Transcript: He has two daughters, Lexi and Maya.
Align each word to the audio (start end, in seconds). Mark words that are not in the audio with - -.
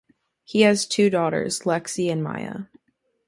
He 0.43 0.61
has 0.61 0.87
two 0.87 1.11
daughters, 1.11 1.59
Lexi 1.59 2.11
and 2.11 2.23
Maya. 2.23 2.61